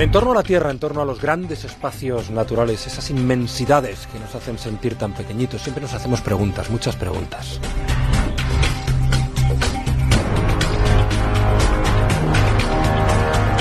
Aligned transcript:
En 0.00 0.10
torno 0.10 0.32
a 0.32 0.34
la 0.34 0.42
Tierra, 0.42 0.70
en 0.70 0.78
torno 0.78 1.02
a 1.02 1.04
los 1.04 1.20
grandes 1.20 1.62
espacios 1.64 2.30
naturales, 2.30 2.86
esas 2.86 3.10
inmensidades 3.10 4.06
que 4.06 4.18
nos 4.18 4.34
hacen 4.34 4.58
sentir 4.58 4.94
tan 4.94 5.12
pequeñitos, 5.12 5.60
siempre 5.60 5.82
nos 5.82 5.92
hacemos 5.92 6.22
preguntas, 6.22 6.70
muchas 6.70 6.96
preguntas. 6.96 7.60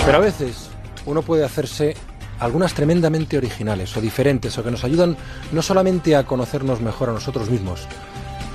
Pero 0.06 0.18
a 0.18 0.22
veces 0.22 0.70
uno 1.06 1.24
puede 1.24 1.44
hacerse 1.44 1.98
algunas 2.40 2.74
tremendamente 2.74 3.38
originales 3.38 3.98
o 3.98 4.02
diferentes 4.02 4.58
o 4.58 4.64
que 4.64 4.72
nos 4.72 4.86
ayudan 4.86 5.18
no 5.52 5.62
solamente 5.62 6.16
a 6.16 6.24
conocernos 6.24 6.80
mejor 6.80 7.10
a 7.10 7.14
nosotros 7.14 7.50
mismos, 7.50 7.86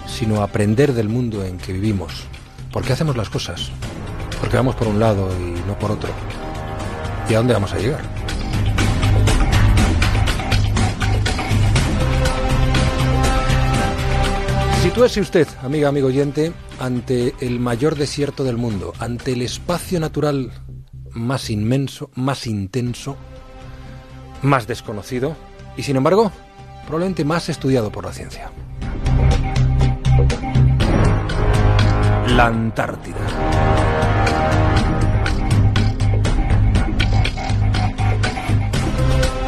sino 0.07 0.40
a 0.40 0.44
aprender 0.44 0.94
del 0.94 1.11
mundo 1.11 1.44
en 1.44 1.58
que 1.58 1.75
vivimos. 1.75 2.25
¿Por 2.72 2.82
qué 2.82 2.94
hacemos 2.94 3.14
las 3.14 3.29
cosas? 3.29 3.71
Porque 4.40 4.57
vamos 4.57 4.75
por 4.75 4.89
un 4.89 4.98
lado 4.98 5.29
y 5.39 5.61
no 5.68 5.79
por 5.79 5.90
otro. 5.90 6.08
¿Y 7.28 7.34
a 7.34 7.38
dónde 7.38 7.54
vamos 7.54 7.72
a 7.72 7.78
llegar? 7.78 8.02
Sitúese 14.82 15.20
usted, 15.20 15.48
amiga, 15.62 15.88
amigo 15.88 16.08
oyente, 16.08 16.52
ante 16.78 17.34
el 17.40 17.58
mayor 17.58 17.96
desierto 17.96 18.44
del 18.44 18.56
mundo, 18.58 18.92
ante 18.98 19.32
el 19.32 19.42
espacio 19.42 19.98
natural 19.98 20.52
más 21.10 21.48
inmenso, 21.50 22.10
más 22.14 22.46
intenso, 22.46 23.16
más 24.42 24.66
desconocido 24.66 25.36
y, 25.76 25.82
sin 25.82 25.96
embargo, 25.96 26.30
probablemente 26.86 27.25
más 27.25 27.48
estudiado 27.48 27.90
por 27.90 28.04
la 28.04 28.12
ciencia. 28.12 28.50
La 32.28 32.47
Antártida. 32.47 33.64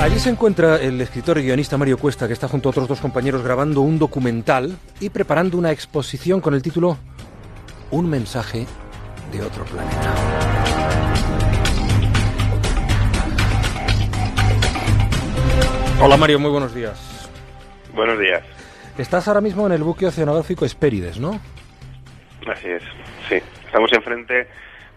Allí 0.06 0.20
se 0.20 0.30
encuentra 0.30 0.76
el 0.76 1.00
escritor 1.00 1.36
y 1.38 1.42
guionista 1.42 1.76
Mario 1.76 1.98
Cuesta, 1.98 2.28
que 2.28 2.32
está 2.32 2.46
junto 2.46 2.68
a 2.68 2.70
otros 2.70 2.86
dos 2.86 3.00
compañeros 3.00 3.42
grabando 3.42 3.80
un 3.80 3.98
documental 3.98 4.78
y 5.00 5.10
preparando 5.10 5.58
una 5.58 5.72
exposición 5.72 6.40
con 6.40 6.54
el 6.54 6.62
título 6.62 6.96
Un 7.90 8.08
mensaje 8.08 8.66
de 9.32 9.42
otro 9.42 9.64
planeta. 9.64 10.14
Hola 16.00 16.16
Mario, 16.16 16.38
muy 16.38 16.52
buenos 16.52 16.72
días. 16.72 17.28
Buenos 17.92 18.20
días. 18.20 18.44
Estás 18.96 19.26
ahora 19.26 19.40
mismo 19.40 19.66
en 19.66 19.72
el 19.72 19.82
buque 19.82 20.06
oceanográfico 20.06 20.64
Espérides, 20.64 21.18
¿no? 21.18 21.40
Así 22.46 22.68
es, 22.68 22.84
sí. 23.28 23.42
Estamos 23.64 23.92
enfrente 23.92 24.46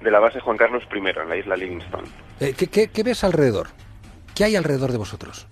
de 0.02 0.12
la 0.12 0.20
base 0.20 0.40
Juan 0.40 0.58
Carlos 0.58 0.84
I, 0.94 1.00
en 1.00 1.30
la 1.30 1.36
isla 1.36 1.56
Livingston. 1.56 2.06
Eh, 2.40 2.54
qué 2.54 3.04
ves 3.04 3.24
alrededor? 3.24 3.70
¿Qué 4.40 4.46
hay 4.46 4.56
alrededor 4.56 4.94
de 4.94 4.98
vosotros? 4.98 5.46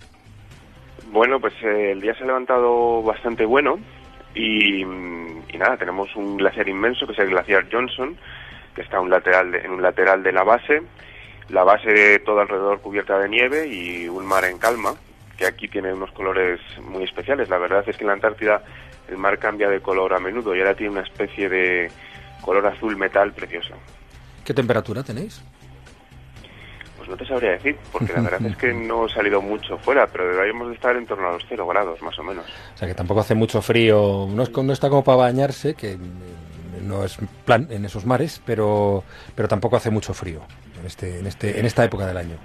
Bueno, 1.12 1.38
pues 1.38 1.52
eh, 1.62 1.92
el 1.92 2.00
día 2.00 2.14
se 2.14 2.24
ha 2.24 2.26
levantado 2.26 3.02
bastante 3.02 3.44
bueno 3.44 3.78
y, 4.34 4.82
nada, 4.82 5.76
tenemos 5.76 6.16
un 6.16 6.38
glaciar 6.38 6.66
inmenso 6.70 7.06
que 7.06 7.12
es 7.12 7.18
el 7.18 7.28
glaciar 7.28 7.68
Johnson, 7.70 8.16
que 8.74 8.80
está 8.80 8.98
un 8.98 9.10
lateral 9.10 9.54
en 9.56 9.72
un 9.72 9.82
lateral 9.82 10.22
de 10.22 10.32
la 10.32 10.42
base, 10.42 10.80
la 11.50 11.64
base 11.64 12.20
todo 12.20 12.40
alrededor 12.40 12.80
cubierta 12.80 13.18
de 13.18 13.28
nieve 13.28 13.66
y 13.66 14.08
un 14.08 14.24
mar 14.24 14.46
en 14.46 14.56
calma, 14.56 14.94
que 15.36 15.44
aquí 15.44 15.68
tiene 15.68 15.92
unos 15.92 16.10
colores 16.12 16.58
muy 16.80 17.04
especiales. 17.04 17.50
La 17.50 17.58
verdad 17.58 17.84
es 17.86 17.94
que 17.94 18.04
en 18.04 18.08
la 18.08 18.14
Antártida 18.14 18.62
el 19.06 19.18
mar 19.18 19.38
cambia 19.38 19.68
de 19.68 19.82
color 19.82 20.14
a 20.14 20.18
menudo 20.18 20.56
y 20.56 20.60
ahora 20.60 20.74
tiene 20.74 20.92
una 20.92 21.02
especie 21.02 21.50
de 21.50 21.90
color 22.40 22.66
azul 22.66 22.96
metal 22.96 23.34
precioso. 23.34 23.74
¿Qué 24.46 24.54
temperatura 24.54 25.02
tenéis? 25.02 25.42
No 27.08 27.16
te 27.16 27.26
sabría 27.26 27.52
decir, 27.52 27.76
porque 27.92 28.12
la 28.12 28.20
verdad 28.20 28.44
es 28.46 28.56
que 28.56 28.72
no 28.74 29.06
he 29.06 29.10
salido 29.10 29.40
mucho 29.40 29.78
fuera, 29.78 30.06
pero 30.06 30.28
deberíamos 30.28 30.68
de 30.68 30.74
estar 30.74 30.96
en 30.96 31.06
torno 31.06 31.28
a 31.28 31.32
los 31.32 31.44
0 31.48 31.66
grados, 31.66 32.00
más 32.02 32.18
o 32.18 32.22
menos. 32.22 32.44
O 32.74 32.78
sea 32.78 32.86
que 32.86 32.94
tampoco 32.94 33.20
hace 33.20 33.34
mucho 33.34 33.62
frío, 33.62 34.26
no, 34.30 34.42
es, 34.42 34.50
no 34.50 34.72
está 34.72 34.88
como 34.88 35.04
para 35.04 35.18
bañarse, 35.18 35.74
que 35.74 35.98
no 36.82 37.04
es 37.04 37.18
plan 37.44 37.66
en 37.70 37.84
esos 37.84 38.06
mares, 38.06 38.40
pero, 38.44 39.04
pero 39.34 39.48
tampoco 39.48 39.76
hace 39.76 39.90
mucho 39.90 40.14
frío 40.14 40.42
en, 40.80 40.86
este, 40.86 41.18
en, 41.18 41.26
este, 41.26 41.58
en 41.58 41.66
esta 41.66 41.84
época 41.84 42.06
del 42.06 42.16
año. 42.16 42.36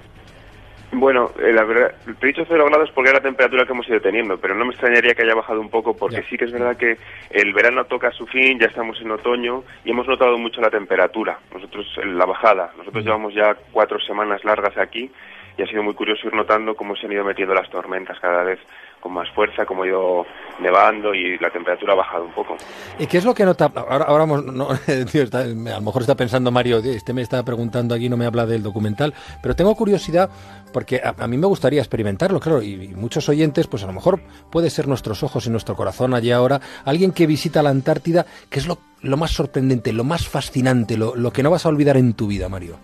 Bueno, 0.95 1.31
eh, 1.39 1.51
la 1.51 1.63
verdad, 1.63 1.91
te 2.05 2.25
he 2.25 2.27
dicho 2.27 2.45
cero 2.47 2.65
grados 2.67 2.91
porque 2.91 3.09
es 3.09 3.15
la 3.15 3.21
temperatura 3.21 3.65
que 3.65 3.71
hemos 3.71 3.89
ido 3.89 3.99
teniendo, 3.99 4.37
pero 4.37 4.53
no 4.53 4.63
me 4.63 4.71
extrañaría 4.71 5.15
que 5.15 5.23
haya 5.23 5.33
bajado 5.33 5.59
un 5.59 5.69
poco 5.69 5.97
porque 5.97 6.23
sí 6.29 6.37
que 6.37 6.45
es 6.45 6.51
verdad 6.51 6.77
que 6.77 6.97
el 7.31 7.51
verano 7.51 7.85
toca 7.85 8.11
su 8.11 8.27
fin, 8.27 8.59
ya 8.59 8.67
estamos 8.67 9.01
en 9.01 9.09
otoño 9.09 9.63
y 9.83 9.89
hemos 9.89 10.07
notado 10.07 10.37
mucho 10.37 10.61
la 10.61 10.69
temperatura, 10.69 11.39
nosotros 11.51 11.87
la 12.05 12.25
bajada. 12.25 12.71
Nosotros 12.77 13.03
llevamos 13.03 13.33
ya 13.33 13.57
cuatro 13.71 13.99
semanas 14.01 14.43
largas 14.43 14.77
aquí 14.77 15.11
y 15.57 15.63
ha 15.63 15.67
sido 15.67 15.81
muy 15.81 15.95
curioso 15.95 16.27
ir 16.27 16.35
notando 16.35 16.75
cómo 16.75 16.95
se 16.95 17.07
han 17.07 17.11
ido 17.11 17.23
metiendo 17.23 17.55
las 17.55 17.69
tormentas 17.71 18.19
cada 18.19 18.43
vez 18.43 18.59
con 19.03 19.11
más 19.11 19.29
fuerza, 19.31 19.65
como 19.65 19.83
ha 19.83 19.87
ido 19.87 20.25
nevando 20.61 21.13
y 21.13 21.37
la 21.37 21.49
temperatura 21.49 21.91
ha 21.91 21.97
bajado 21.97 22.23
un 22.23 22.31
poco. 22.31 22.55
¿Y 22.97 23.05
qué 23.05 23.17
es 23.17 23.25
lo 23.25 23.33
que 23.33 23.43
nota? 23.43 23.69
Ahora, 23.75 24.05
ahora 24.05 24.25
no, 24.25 24.69
a 24.71 25.43
lo 25.43 25.81
mejor 25.81 26.01
está 26.01 26.15
pensando 26.15 26.51
Mario, 26.51 26.77
este 26.77 27.11
me 27.11 27.21
está 27.21 27.43
preguntando 27.43 27.93
aquí, 27.93 28.07
no 28.07 28.15
me 28.15 28.25
habla 28.25 28.45
del 28.45 28.63
documental, 28.63 29.13
pero 29.41 29.57
tengo 29.57 29.75
curiosidad 29.75 30.29
porque 30.71 31.01
a, 31.03 31.27
mí 31.27 31.37
me 31.37 31.47
gustaría 31.47 31.81
experimentarlo, 31.81 32.39
claro, 32.39 32.61
y, 32.61 32.87
muchos 32.95 33.27
oyentes, 33.27 33.67
pues 33.67 33.83
a 33.83 33.87
lo 33.87 33.93
mejor 33.93 34.21
puede 34.49 34.69
ser 34.69 34.87
nuestros 34.87 35.21
ojos 35.21 35.45
y 35.45 35.49
nuestro 35.49 35.75
corazón 35.75 36.13
allí 36.13 36.31
ahora, 36.31 36.61
alguien 36.85 37.11
que 37.11 37.27
visita 37.27 37.61
la 37.61 37.69
Antártida, 37.71 38.25
¿qué 38.49 38.59
es 38.59 38.67
lo, 38.67 38.77
lo 39.01 39.17
más 39.17 39.31
sorprendente, 39.31 39.91
lo 39.91 40.05
más 40.05 40.27
fascinante, 40.27 40.97
lo, 40.97 41.15
lo 41.15 41.31
que 41.31 41.43
no 41.43 41.51
vas 41.51 41.65
a 41.65 41.69
olvidar 41.69 41.97
en 41.97 42.13
tu 42.13 42.27
vida, 42.27 42.47
Mario? 42.47 42.77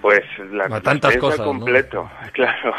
pues 0.00 0.22
la, 0.50 0.80
tantas 0.80 1.16
cosas, 1.16 1.40
completo, 1.40 2.10
claro. 2.32 2.74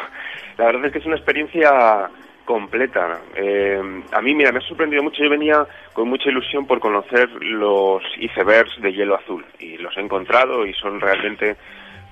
La 0.62 0.68
verdad 0.68 0.86
es 0.86 0.92
que 0.92 1.00
es 1.00 1.06
una 1.08 1.16
experiencia 1.16 2.08
completa. 2.46 3.20
Eh, 3.36 3.82
a 4.12 4.22
mí, 4.22 4.36
mira, 4.36 4.52
me 4.52 4.60
ha 4.60 4.62
sorprendido 4.62 5.02
mucho. 5.02 5.24
Yo 5.24 5.30
venía 5.32 5.66
con 5.92 6.08
mucha 6.08 6.30
ilusión 6.30 6.68
por 6.68 6.80
conocer 6.80 7.28
los 7.42 8.04
icebergs 8.20 8.80
de 8.80 8.94
hielo 8.94 9.16
azul 9.16 9.44
y 9.58 9.78
los 9.78 9.98
he 9.98 10.02
encontrado 10.02 10.68
y 10.68 10.74
son 10.76 11.00
realmente 11.00 11.56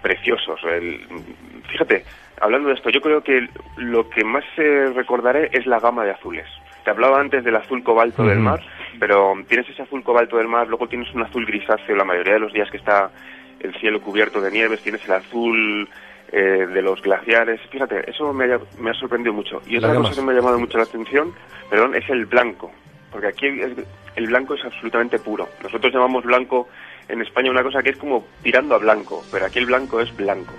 preciosos. 0.01 0.59
fíjate, 1.67 2.03
hablando 2.41 2.69
de 2.69 2.73
esto, 2.73 2.89
yo 2.89 3.01
creo 3.01 3.21
que 3.21 3.47
lo 3.77 4.09
que 4.09 4.23
más 4.23 4.43
recordaré 4.95 5.51
es 5.53 5.67
la 5.67 5.79
gama 5.79 6.03
de 6.03 6.11
azules. 6.11 6.47
Te 6.83 6.89
hablaba 6.89 7.19
antes 7.19 7.43
del 7.43 7.55
azul 7.55 7.83
cobalto 7.83 8.23
del 8.23 8.39
mar, 8.39 8.61
pero 8.99 9.35
tienes 9.47 9.69
ese 9.69 9.83
azul 9.83 10.01
cobalto 10.01 10.37
del 10.37 10.47
mar, 10.47 10.67
luego 10.67 10.87
tienes 10.87 11.13
un 11.13 11.21
azul 11.21 11.45
grisáceo 11.45 11.95
la 11.95 12.03
mayoría 12.03 12.33
de 12.33 12.39
los 12.39 12.53
días 12.53 12.71
que 12.71 12.77
está 12.77 13.11
el 13.59 13.75
cielo 13.75 14.01
cubierto 14.01 14.41
de 14.41 14.49
nieves, 14.49 14.81
tienes 14.81 15.05
el 15.05 15.11
azul 15.11 15.87
eh, 16.31 16.67
de 16.67 16.81
los 16.81 17.01
glaciares. 17.01 17.59
Fíjate, 17.69 18.09
eso 18.09 18.31
me 18.33 18.53
ha, 18.53 18.59
me 18.79 18.91
ha 18.91 18.93
sorprendido 18.93 19.33
mucho. 19.33 19.61
Y 19.67 19.77
otra 19.77 19.95
cosa 19.95 20.13
que 20.13 20.21
me 20.21 20.33
ha 20.33 20.35
llamado 20.35 20.59
mucho 20.59 20.77
la 20.77 20.83
atención, 20.83 21.33
perdón, 21.69 21.95
es 21.95 22.09
el 22.09 22.25
blanco. 22.25 22.71
Porque 23.11 23.27
aquí 23.27 23.47
el 23.47 24.27
blanco 24.27 24.53
es 24.53 24.63
absolutamente 24.63 25.19
puro. 25.19 25.47
Nosotros 25.63 25.93
llamamos 25.93 26.23
blanco 26.23 26.67
en 27.07 27.21
España 27.21 27.51
una 27.51 27.63
cosa 27.63 27.81
que 27.81 27.89
es 27.89 27.97
como 27.97 28.25
tirando 28.43 28.75
a 28.75 28.77
blanco, 28.77 29.23
pero 29.31 29.45
aquí 29.45 29.59
el 29.59 29.65
blanco 29.65 29.99
es 29.99 30.15
blanco. 30.15 30.53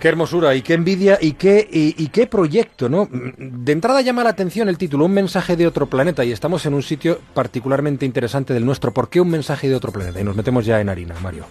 Qué 0.00 0.08
hermosura 0.08 0.54
y 0.56 0.62
qué 0.62 0.74
envidia 0.74 1.16
y 1.20 1.34
qué, 1.34 1.64
y, 1.70 2.08
qué 2.08 2.26
proyecto, 2.26 2.88
¿no? 2.88 3.08
De 3.08 3.70
entrada 3.70 4.00
llama 4.00 4.24
la 4.24 4.30
atención 4.30 4.68
el 4.68 4.76
título, 4.76 5.04
Un 5.04 5.14
mensaje 5.14 5.54
de 5.56 5.64
otro 5.64 5.86
planeta, 5.86 6.24
y 6.24 6.32
estamos 6.32 6.66
en 6.66 6.74
un 6.74 6.82
sitio 6.82 7.20
particularmente 7.34 8.04
interesante 8.04 8.52
del 8.52 8.66
nuestro. 8.66 8.92
¿Por 8.92 9.08
qué 9.08 9.20
un 9.20 9.30
mensaje 9.30 9.68
de 9.68 9.76
otro 9.76 9.92
planeta? 9.92 10.20
Y 10.20 10.24
nos 10.24 10.34
metemos 10.34 10.66
ya 10.66 10.80
en 10.80 10.88
harina, 10.88 11.14
Mario. 11.22 11.46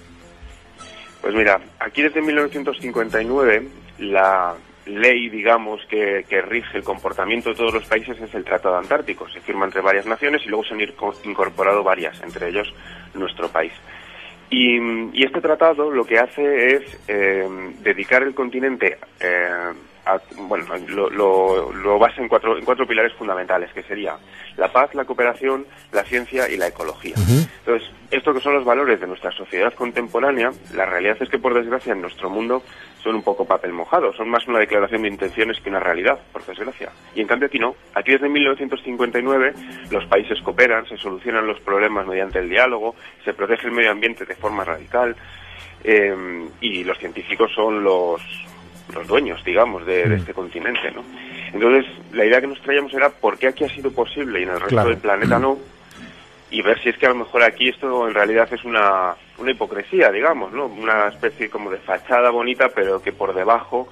Pues 1.21 1.35
mira, 1.35 1.59
aquí 1.79 2.01
desde 2.01 2.21
1959 2.21 3.67
la 3.99 4.55
ley, 4.85 5.29
digamos, 5.29 5.81
que, 5.87 6.25
rige 6.47 6.77
el 6.77 6.83
comportamiento 6.83 7.49
de 7.49 7.55
todos 7.55 7.73
los 7.73 7.85
países 7.85 8.19
es 8.19 8.33
el 8.33 8.43
Tratado 8.43 8.77
Antártico. 8.77 9.29
Se 9.29 9.39
firma 9.41 9.65
entre 9.65 9.81
varias 9.81 10.05
naciones 10.05 10.41
y 10.45 10.49
luego 10.49 10.63
se 10.63 10.73
han 10.73 10.81
incorporado 11.23 11.83
varias, 11.83 12.21
entre 12.23 12.49
ellos 12.49 12.73
nuestro 13.13 13.47
país. 13.49 13.73
Y, 14.49 15.23
este 15.23 15.39
tratado 15.39 15.91
lo 15.91 16.03
que 16.03 16.19
hace 16.19 16.75
es 16.75 16.99
eh, 17.07 17.47
dedicar 17.81 18.23
el 18.23 18.33
continente 18.33 18.97
eh, 19.19 19.71
bueno, 20.47 20.65
lo, 20.87 21.71
lo, 21.71 21.99
basa 21.99 22.21
en 22.21 22.27
cuatro, 22.27 22.57
en 22.57 22.65
cuatro 22.65 22.87
pilares 22.87 23.13
fundamentales, 23.13 23.71
que 23.73 23.83
sería 23.83 24.17
la 24.57 24.71
paz, 24.71 24.93
la 24.95 25.05
cooperación, 25.05 25.65
la 25.91 26.03
ciencia 26.03 26.49
y 26.49 26.57
la 26.57 26.67
ecología. 26.67 27.15
Entonces, 27.17 27.89
esto 28.09 28.33
que 28.33 28.39
son 28.39 28.53
los 28.53 28.65
valores 28.65 28.99
de 28.99 29.07
nuestra 29.07 29.31
sociedad 29.31 29.73
contemporánea, 29.73 30.51
la 30.73 30.85
realidad 30.85 31.17
es 31.19 31.29
que, 31.29 31.37
por 31.37 31.53
desgracia, 31.53 31.93
en 31.93 32.01
nuestro 32.01 32.29
mundo 32.29 32.63
son 33.03 33.15
un 33.15 33.23
poco 33.23 33.45
papel 33.45 33.73
mojado, 33.73 34.13
son 34.13 34.29
más 34.29 34.47
una 34.47 34.59
declaración 34.59 35.03
de 35.03 35.07
intenciones 35.07 35.59
que 35.61 35.69
una 35.69 35.79
realidad, 35.79 36.19
por 36.31 36.45
desgracia. 36.45 36.91
Y 37.15 37.21
en 37.21 37.27
cambio 37.27 37.47
aquí 37.47 37.59
no. 37.59 37.75
Aquí 37.93 38.11
desde 38.11 38.29
1959 38.29 39.53
los 39.89 40.05
países 40.05 40.41
cooperan, 40.41 40.87
se 40.87 40.97
solucionan 40.97 41.47
los 41.47 41.59
problemas 41.61 42.05
mediante 42.05 42.39
el 42.39 42.49
diálogo, 42.49 42.95
se 43.23 43.33
protege 43.33 43.67
el 43.67 43.73
medio 43.73 43.91
ambiente 43.91 44.25
de 44.25 44.35
forma 44.35 44.63
radical, 44.63 45.15
eh, 45.83 46.47
y 46.59 46.83
los 46.83 46.97
científicos 46.99 47.51
son 47.55 47.83
los, 47.83 48.21
los 48.93 49.07
dueños, 49.07 49.43
digamos, 49.43 49.85
de, 49.85 50.05
mm. 50.05 50.11
este 50.13 50.33
continente, 50.33 50.91
¿no? 50.91 51.03
Entonces, 51.53 51.85
la 52.13 52.25
idea 52.25 52.39
que 52.41 52.47
nos 52.47 52.61
traíamos 52.61 52.93
era 52.93 53.09
por 53.09 53.37
qué 53.37 53.47
aquí 53.47 53.63
ha 53.65 53.69
sido 53.69 53.91
posible 53.91 54.39
y 54.39 54.43
en 54.43 54.49
el 54.49 54.59
resto 54.59 54.83
del 54.83 54.97
planeta 54.97 55.37
no, 55.37 55.57
y 56.49 56.61
ver 56.61 56.81
si 56.81 56.89
es 56.89 56.97
que 56.97 57.05
a 57.05 57.09
lo 57.09 57.15
mejor 57.15 57.43
aquí 57.43 57.69
esto 57.69 58.07
en 58.07 58.13
realidad 58.13 58.47
es 58.53 58.63
una, 58.63 59.15
una 59.37 59.51
hipocresía, 59.51 60.11
digamos, 60.11 60.51
¿no? 60.51 60.65
Una 60.65 61.07
especie 61.07 61.49
como 61.49 61.69
de 61.69 61.77
fachada 61.77 62.29
bonita, 62.29 62.69
pero 62.69 63.01
que 63.01 63.11
por 63.11 63.33
debajo 63.33 63.89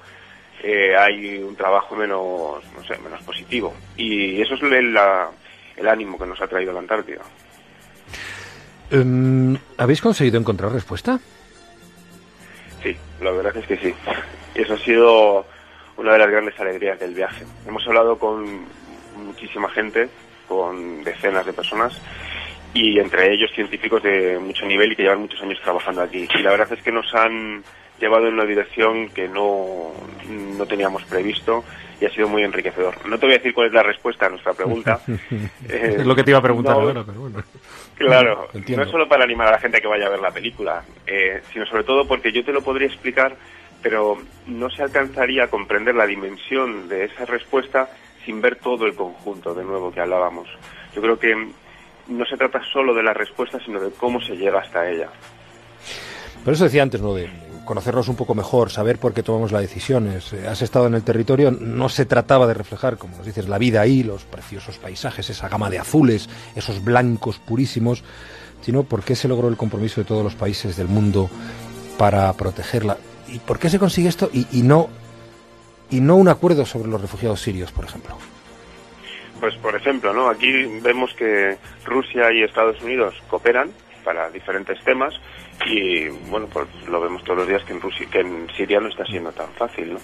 eh, 0.61 0.95
hay 0.97 1.37
un 1.37 1.55
trabajo 1.55 1.95
menos, 1.95 2.61
no 2.75 2.83
sé, 2.83 2.97
menos 3.01 3.21
positivo. 3.23 3.73
Y 3.95 4.41
eso 4.41 4.55
es 4.55 4.63
el, 4.63 4.97
el 5.77 5.87
ánimo 5.87 6.17
que 6.17 6.25
nos 6.25 6.41
ha 6.41 6.47
traído 6.47 6.73
la 6.73 6.79
Antártida. 6.79 7.21
Em, 8.91 9.57
¿Habéis 9.77 10.01
conseguido 10.01 10.39
encontrar 10.39 10.71
respuesta? 10.71 11.19
Sí, 12.83 12.95
la 13.21 13.31
verdad 13.31 13.55
es 13.57 13.65
que 13.65 13.77
sí. 13.77 13.93
Y 14.55 14.61
eso 14.61 14.73
ha 14.73 14.79
sido 14.79 15.45
una 15.97 16.13
de 16.13 16.19
las 16.19 16.29
grandes 16.29 16.59
alegrías 16.59 16.99
del 16.99 17.13
viaje. 17.13 17.45
Hemos 17.67 17.85
hablado 17.87 18.17
con 18.17 18.65
muchísima 19.17 19.69
gente, 19.69 20.09
con 20.47 21.03
decenas 21.03 21.45
de 21.45 21.53
personas, 21.53 21.99
y 22.73 22.99
entre 22.99 23.33
ellos 23.33 23.51
científicos 23.53 24.01
de 24.03 24.39
mucho 24.39 24.65
nivel 24.65 24.91
y 24.91 24.95
que 24.95 25.03
llevan 25.03 25.21
muchos 25.21 25.41
años 25.41 25.59
trabajando 25.61 26.01
aquí. 26.01 26.27
Y 26.33 26.41
la 26.41 26.51
verdad 26.51 26.71
es 26.71 26.81
que 26.81 26.91
nos 26.91 27.13
han 27.13 27.63
llevado 27.99 28.27
en 28.27 28.35
una 28.35 28.45
dirección 28.45 29.09
que 29.09 29.27
no, 29.27 29.91
no 30.29 30.65
teníamos 30.65 31.03
previsto 31.03 31.63
y 31.99 32.05
ha 32.05 32.09
sido 32.09 32.27
muy 32.27 32.43
enriquecedor. 32.43 33.05
No 33.07 33.17
te 33.17 33.25
voy 33.25 33.35
a 33.35 33.37
decir 33.37 33.53
cuál 33.53 33.67
es 33.67 33.73
la 33.73 33.83
respuesta 33.83 34.27
a 34.27 34.29
nuestra 34.29 34.53
pregunta. 34.53 34.99
es 35.67 36.05
lo 36.05 36.15
que 36.15 36.23
te 36.23 36.31
iba 36.31 36.39
a 36.39 36.43
preguntar 36.43 36.75
ahora, 36.75 37.03
pero 37.03 37.21
bueno. 37.21 37.43
Claro, 37.95 38.47
no 38.67 38.83
es 38.83 38.89
solo 38.89 39.07
para 39.07 39.23
animar 39.23 39.47
a 39.47 39.51
la 39.51 39.59
gente 39.59 39.77
a 39.77 39.81
que 39.81 39.87
vaya 39.87 40.07
a 40.07 40.09
ver 40.09 40.19
la 40.19 40.31
película, 40.31 40.83
eh, 41.05 41.41
sino 41.51 41.65
sobre 41.65 41.83
todo 41.83 42.07
porque 42.07 42.31
yo 42.31 42.43
te 42.43 42.53
lo 42.53 42.61
podría 42.61 42.87
explicar, 42.87 43.35
pero 43.81 44.17
no 44.47 44.69
se 44.69 44.83
alcanzaría 44.83 45.45
a 45.45 45.47
comprender 45.47 45.95
la 45.95 46.07
dimensión 46.07 46.87
de 46.87 47.05
esa 47.05 47.25
respuesta 47.25 47.89
sin 48.25 48.41
ver 48.41 48.57
todo 48.57 48.85
el 48.85 48.95
conjunto, 48.95 49.53
de 49.53 49.63
nuevo, 49.63 49.91
que 49.91 50.01
hablábamos. 50.01 50.47
Yo 50.95 51.01
creo 51.01 51.19
que 51.19 51.35
no 52.07 52.25
se 52.25 52.37
trata 52.37 52.61
solo 52.71 52.93
de 52.93 53.03
la 53.03 53.13
respuesta, 53.13 53.59
sino 53.63 53.79
de 53.79 53.91
cómo 53.91 54.21
se 54.21 54.35
llega 54.35 54.59
hasta 54.59 54.89
ella. 54.89 55.09
Por 56.43 56.53
eso 56.53 56.63
decía 56.63 56.83
antes, 56.83 57.01
¿no? 57.01 57.13
De 57.13 57.29
conocernos 57.69 58.07
un 58.07 58.15
poco 58.15 58.33
mejor, 58.33 58.71
saber 58.71 58.97
por 58.97 59.13
qué 59.13 59.21
tomamos 59.21 59.51
las 59.51 59.61
decisiones. 59.61 60.33
Eh, 60.33 60.47
has 60.47 60.63
estado 60.63 60.87
en 60.87 60.95
el 60.95 61.03
territorio, 61.03 61.51
no 61.51 61.87
se 61.87 62.07
trataba 62.07 62.47
de 62.47 62.55
reflejar, 62.55 62.97
como 62.97 63.15
nos 63.15 63.27
dices, 63.27 63.47
la 63.47 63.59
vida 63.59 63.79
ahí, 63.79 64.01
los 64.01 64.23
preciosos 64.23 64.79
paisajes, 64.79 65.29
esa 65.29 65.49
gama 65.49 65.69
de 65.69 65.77
azules, 65.77 66.27
esos 66.55 66.83
blancos 66.83 67.37
purísimos, 67.37 68.03
sino 68.61 68.85
por 68.85 69.03
qué 69.03 69.15
se 69.15 69.27
logró 69.27 69.49
el 69.49 69.55
compromiso 69.55 70.01
de 70.01 70.05
todos 70.05 70.23
los 70.23 70.33
países 70.33 70.77
del 70.77 70.87
mundo 70.87 71.29
para 71.99 72.33
protegerla. 72.33 72.97
¿Y 73.27 73.37
por 73.37 73.59
qué 73.59 73.69
se 73.69 73.77
consigue 73.77 74.09
esto 74.09 74.31
y, 74.33 74.47
y 74.51 74.63
no, 74.63 74.89
y 75.91 76.01
no 76.01 76.15
un 76.15 76.27
acuerdo 76.27 76.65
sobre 76.65 76.89
los 76.89 76.99
refugiados 76.99 77.39
sirios, 77.39 77.71
por 77.71 77.85
ejemplo? 77.85 78.17
Pues 79.39 79.53
por 79.57 79.75
ejemplo, 79.75 80.11
¿no? 80.11 80.27
Aquí 80.27 80.51
vemos 80.81 81.13
que 81.13 81.59
Rusia 81.85 82.31
y 82.33 82.41
Estados 82.41 82.81
Unidos 82.81 83.13
cooperan 83.29 83.69
para 84.03 84.29
diferentes 84.29 84.79
temas 84.83 85.13
y 85.65 86.07
bueno, 86.29 86.47
pues 86.47 86.67
lo 86.87 87.01
vemos 87.01 87.23
todos 87.23 87.39
los 87.39 87.47
días 87.47 87.63
que 87.63 87.73
en 87.73 87.81
Rusia, 87.81 88.07
que 88.11 88.19
en 88.19 88.47
Siria 88.55 88.79
no 88.79 88.89
está 88.89 89.05
siendo 89.05 89.31
tan 89.31 89.51
fácil, 89.53 89.93
¿no? 89.93 89.99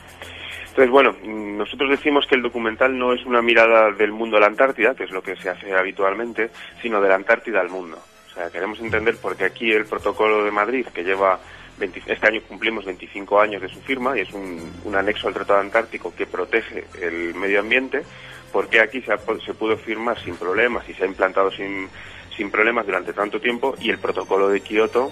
Entonces, 0.76 0.92
bueno, 0.92 1.16
nosotros 1.24 1.90
decimos 1.90 2.28
que 2.28 2.36
el 2.36 2.42
documental 2.42 2.98
no 2.98 3.14
es 3.14 3.26
una 3.26 3.42
mirada 3.42 3.92
del 3.92 4.12
mundo 4.12 4.36
a 4.36 4.42
la 4.42 4.48
Antártida, 4.48 4.94
que 4.94 5.06
es 5.06 5.12
lo 5.12 5.24
que 5.24 5.38
se 5.38 5.50
hace 5.50 5.74
habitualmente, 5.74 6.50
sino 6.82 7.00
de 7.00 7.08
la 7.08 7.16
Antártida 7.16 7.62
al 7.62 7.70
mundo. 7.70 7.98
O 8.30 8.34
sea, 8.34 8.50
queremos 8.50 8.78
entender 8.82 9.16
por 9.16 9.38
qué 9.38 9.46
aquí 9.46 9.72
el 9.72 9.86
protocolo 9.86 10.44
de 10.44 10.52
Madrid, 10.52 10.86
que 10.88 11.06
lleva 11.06 11.40
este 11.80 12.28
año 12.28 12.42
cumplimos 12.42 12.86
25 12.86 13.40
años 13.40 13.62
de 13.62 13.70
su 13.70 13.82
firma 13.82 14.18
y 14.18 14.22
es 14.22 14.34
un, 14.34 14.72
un 14.84 14.96
anexo 14.96 15.30
al 15.30 15.34
Tratado 15.34 15.60
Antártico 15.60 16.14
que 16.14 16.26
protege 16.26 16.86
el 17.02 17.34
medio 17.36 17.62
ambiente, 17.62 18.04
porque 18.52 18.82
aquí 18.82 19.02
se, 19.02 19.14
se 19.46 19.54
pudo 19.54 19.78
firmar 19.78 20.20
sin 20.22 20.36
problemas 20.36 20.88
y 20.90 20.94
se 20.94 21.04
ha 21.04 21.08
implantado 21.08 21.52
sin, 21.52 21.90
sin 22.36 22.52
problemas 22.52 22.86
durante 22.86 23.14
tanto 23.14 23.40
tiempo 23.40 23.76
y 23.80 23.90
el 23.90 24.00
protocolo 24.00 24.50
de 24.50 24.62
Kioto 24.62 25.12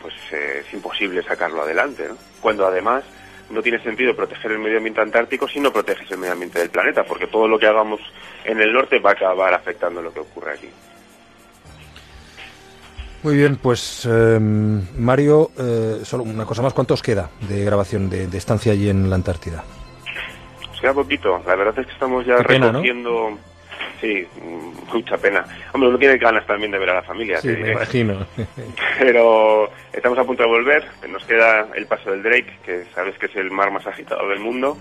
pues 0.00 0.14
eh, 0.32 0.62
es 0.66 0.72
imposible 0.72 1.22
sacarlo 1.22 1.62
adelante, 1.62 2.06
¿no? 2.08 2.16
Cuando 2.40 2.66
además 2.66 3.04
no 3.50 3.62
tiene 3.62 3.82
sentido 3.82 4.14
proteger 4.14 4.52
el 4.52 4.58
medio 4.58 4.76
ambiente 4.76 5.00
antártico 5.00 5.48
si 5.48 5.60
no 5.60 5.72
proteges 5.72 6.10
el 6.10 6.18
medio 6.18 6.32
ambiente 6.32 6.58
del 6.58 6.70
planeta, 6.70 7.04
porque 7.04 7.26
todo 7.26 7.48
lo 7.48 7.58
que 7.58 7.66
hagamos 7.66 8.00
en 8.44 8.60
el 8.60 8.72
norte 8.72 8.98
va 8.98 9.10
a 9.10 9.12
acabar 9.14 9.54
afectando 9.54 10.02
lo 10.02 10.12
que 10.12 10.20
ocurre 10.20 10.52
aquí. 10.52 10.68
Muy 13.22 13.36
bien, 13.36 13.56
pues 13.56 14.06
em, 14.06 14.86
Mario, 14.98 15.50
eh, 15.58 16.00
solo 16.04 16.22
una 16.22 16.44
cosa 16.44 16.62
más, 16.62 16.72
¿cuánto 16.72 16.94
os 16.94 17.02
queda 17.02 17.30
de 17.48 17.64
grabación, 17.64 18.08
de, 18.08 18.28
de 18.28 18.38
estancia 18.38 18.72
allí 18.72 18.88
en 18.88 19.10
la 19.10 19.16
Antártida? 19.16 19.64
Nos 20.68 20.80
queda 20.80 20.94
poquito. 20.94 21.42
La 21.46 21.56
verdad 21.56 21.78
es 21.78 21.86
que 21.86 21.92
estamos 21.92 22.24
ya 22.24 22.36
recogiendo. 22.36 23.36
Sí, 24.00 24.26
mucha 24.92 25.16
pena. 25.16 25.44
Hombre, 25.72 25.88
uno 25.88 25.98
tiene 25.98 26.18
ganas 26.18 26.46
también 26.46 26.70
de 26.70 26.78
ver 26.78 26.90
a 26.90 26.94
la 26.94 27.02
familia. 27.02 27.40
Sí, 27.40 27.48
me 27.48 27.72
imagino. 27.72 28.26
Pero 28.98 29.70
estamos 29.92 30.18
a 30.18 30.24
punto 30.24 30.42
de 30.42 30.48
volver. 30.48 30.84
Nos 31.08 31.24
queda 31.24 31.68
el 31.74 31.86
paso 31.86 32.10
del 32.10 32.22
Drake, 32.22 32.58
que 32.64 32.84
sabes 32.94 33.16
que 33.18 33.26
es 33.26 33.36
el 33.36 33.50
mar 33.50 33.70
más 33.70 33.86
agitado 33.86 34.28
del 34.28 34.40
mundo. 34.40 34.76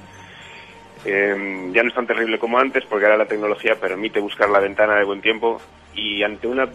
Eh, 1.06 1.70
ya 1.72 1.84
no 1.84 1.90
es 1.90 1.96
tan 1.96 2.08
terrible 2.08 2.40
como 2.40 2.58
antes, 2.58 2.84
porque 2.86 3.06
ahora 3.06 3.18
la 3.18 3.28
tecnología 3.28 3.76
permite 3.76 4.20
buscar 4.20 4.50
la 4.50 4.60
ventana 4.60 4.96
de 4.96 5.06
buen 5.06 5.22
tiempo 5.22 5.62
y 5.94 6.24
ante 6.24 6.48
una 6.48 6.68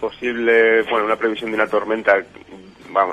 posible, 0.00 0.82
bueno, 0.82 1.04
una 1.04 1.16
previsión 1.16 1.50
de 1.50 1.56
una 1.56 1.66
tormenta 1.68 2.22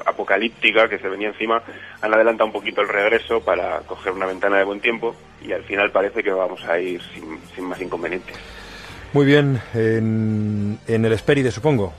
apocalíptica 0.06 0.88
que 0.90 1.00
se 1.00 1.10
venía 1.10 1.30
encima, 1.30 1.62
han 2.02 2.14
adelantado 2.14 2.48
un 2.48 2.54
poquito 2.54 2.82
el 2.82 2.90
regreso 2.90 3.42
para 3.42 3.80
coger 3.80 4.14
una 4.14 4.26
ventana 4.26 4.58
de 4.58 4.64
buen 4.64 4.80
tiempo 4.80 5.16
y 5.42 5.52
al 5.52 5.64
final 5.64 5.92
parece 5.92 6.24
que 6.24 6.32
vamos 6.32 6.64
a 6.66 6.80
ir 6.80 7.02
sin, 7.14 7.66
más 7.66 7.80
inconvenientes. 7.82 8.36
Muy 9.14 9.26
bien, 9.26 9.62
en, 9.74 10.80
el 10.88 11.12
Esperides, 11.14 11.54
supongo. 11.54 11.94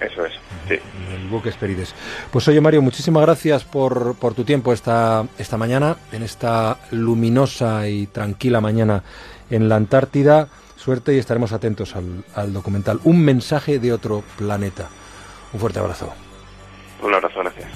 Eso 0.00 0.24
es, 0.26 0.32
sí. 0.68 0.78
El 1.12 1.28
buque 1.28 1.48
Esperides. 1.48 1.94
Pues 2.30 2.46
oye, 2.48 2.60
Mario, 2.60 2.82
muchísimas 2.82 3.22
gracias 3.22 3.64
por, 3.64 4.14
por 4.16 4.34
tu 4.34 4.44
tiempo 4.44 4.72
esta, 4.72 5.26
esta 5.38 5.56
mañana, 5.56 5.96
en 6.12 6.22
esta 6.22 6.78
luminosa 6.92 7.88
y 7.88 8.06
tranquila 8.06 8.60
mañana 8.60 9.02
en 9.50 9.68
la 9.68 9.76
Antártida. 9.76 10.48
Suerte 10.76 11.14
y 11.14 11.18
estaremos 11.18 11.52
atentos 11.52 11.96
al, 11.96 12.24
al 12.36 12.52
documental 12.52 13.00
Un 13.02 13.24
mensaje 13.24 13.80
de 13.80 13.92
otro 13.92 14.22
planeta. 14.36 14.88
Un 15.52 15.60
fuerte 15.60 15.80
abrazo. 15.80 16.27
Un 17.02 17.14
abrazo, 17.14 17.40
gracias. 17.40 17.67